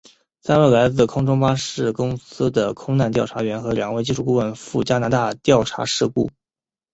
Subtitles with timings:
[0.41, 6.27] 三位来自空中巴士公司的空难调查员和两位技术顾问赴加拿大调查事故。